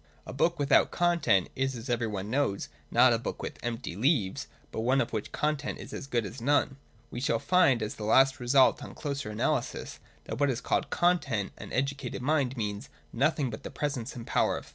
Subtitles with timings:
[0.25, 4.47] A book without content is, as every one knows, not a book with empty leaves,
[4.71, 6.77] but one of which the content is as good as none.
[7.11, 10.89] We shall find as the last result on closer analysis, that by what is called
[10.89, 14.69] content an educated mind means no thing but the presence and power of thought.